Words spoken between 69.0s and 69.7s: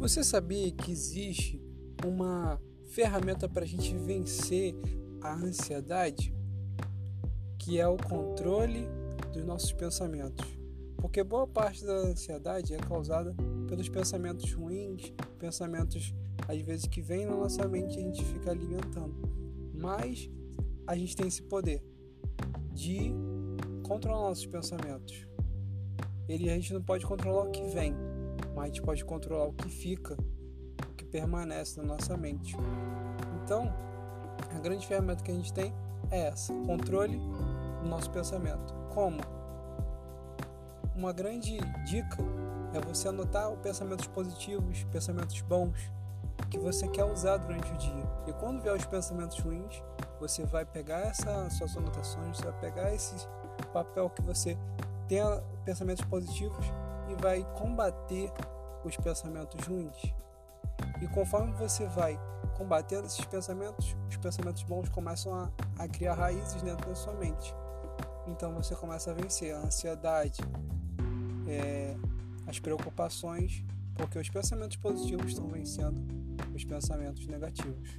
a vencer a